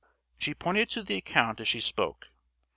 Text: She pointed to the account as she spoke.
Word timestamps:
She 0.39 0.55
pointed 0.55 0.89
to 0.89 1.03
the 1.03 1.17
account 1.17 1.59
as 1.59 1.67
she 1.67 1.79
spoke. 1.79 2.29